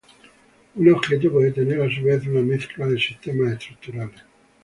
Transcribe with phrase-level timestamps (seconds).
[0.77, 4.23] Un objeto puede tener, a su vez, una mezcla de sistemas estructurales.